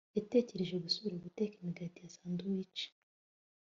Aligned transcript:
yatekereje 0.17 0.75
gusubira 0.83 1.21
guteka 1.25 1.53
imigati 1.57 1.97
ya 2.03 2.13
sandwiches 2.15 2.91